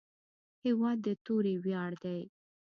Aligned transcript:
هېواد 0.63 0.97
د 1.05 1.07
توري 1.25 1.55
ویاړ 1.63 1.91
دی. 2.03 2.21